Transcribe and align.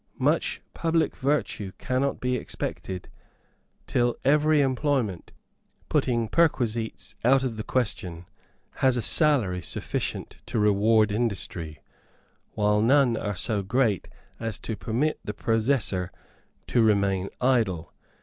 Much 0.17 0.63
public 0.73 1.15
virtue 1.15 1.71
cannot 1.77 2.19
be 2.19 2.35
expected 2.35 3.07
till 3.85 4.15
every 4.25 4.59
employment, 4.59 5.31
putting 5.89 6.27
perquisites 6.27 7.13
out 7.23 7.43
of 7.43 7.55
the 7.55 7.61
question, 7.63 8.25
has 8.77 8.97
a 8.97 9.01
salary 9.03 9.61
sufficient 9.61 10.39
to 10.47 10.57
reward 10.57 11.11
industry; 11.11 11.83
whilst 12.55 12.83
none 12.85 13.15
are 13.15 13.35
so 13.35 13.61
great 13.61 14.09
as 14.39 14.57
to 14.57 14.75
permit 14.75 15.19
the 15.23 15.35
possessor 15.35 16.11
to 16.65 16.81
remain 16.81 17.29
idle. 17.39 17.93